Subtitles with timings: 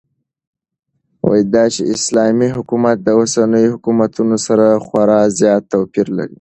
[1.53, 6.29] داچې اسلامي حكومت داوسنيو حكومتونو سره خورا زيات توپير لري